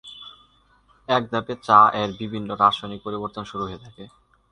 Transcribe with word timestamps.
এই 1.09 1.21
ধাপে 1.27 1.53
চা 1.63 1.79
এর 2.01 2.09
বিভিন্ন 2.19 2.49
রাসায়নিক 2.55 2.99
পরিবর্তন 3.03 3.43
শুরু 3.49 3.63
হতে 3.65 3.77
থাকে। 3.85 4.03